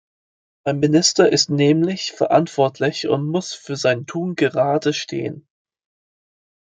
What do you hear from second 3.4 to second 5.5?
für sein Tun gerade stehen.